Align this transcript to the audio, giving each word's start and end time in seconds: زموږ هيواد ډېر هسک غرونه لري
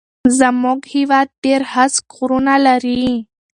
زموږ 0.39 0.79
هيواد 0.93 1.27
ډېر 1.43 1.61
هسک 1.73 2.03
غرونه 2.15 2.53
لري 2.67 3.05